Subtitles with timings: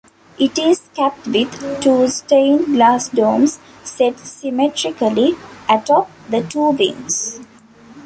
[0.39, 5.35] It is capped with two stained-glass domes, set symmetrically
[5.69, 7.39] atop the two wings.